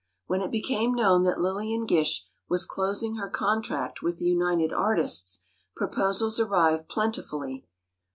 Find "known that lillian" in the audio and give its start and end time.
0.95-1.85